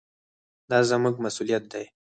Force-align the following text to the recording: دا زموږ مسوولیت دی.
دا 0.69 0.79
زموږ 0.89 1.15
مسوولیت 1.23 1.63
دی. 1.71 1.85